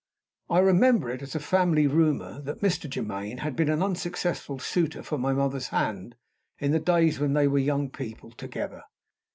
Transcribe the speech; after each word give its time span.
I 0.49 0.57
remember 0.57 1.11
it 1.11 1.21
as 1.21 1.35
a 1.35 1.39
family 1.39 1.85
rumor, 1.85 2.41
that 2.41 2.61
Mr. 2.61 2.89
Germaine 2.91 3.37
had 3.37 3.55
been 3.55 3.69
an 3.69 3.83
unsuccessful 3.83 4.57
suitor 4.57 5.03
for 5.03 5.19
my 5.19 5.31
mother's 5.31 5.67
hand 5.67 6.15
in 6.57 6.71
the 6.71 6.79
days 6.79 7.19
when 7.19 7.33
they 7.33 7.47
were 7.47 7.59
young 7.59 7.87
people 7.91 8.31
together. 8.31 8.85